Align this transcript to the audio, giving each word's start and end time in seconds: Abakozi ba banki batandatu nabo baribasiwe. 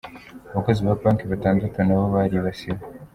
Abakozi 0.51 0.79
ba 0.85 0.99
banki 1.01 1.25
batandatu 1.31 1.77
nabo 1.83 2.05
baribasiwe. 2.15 2.81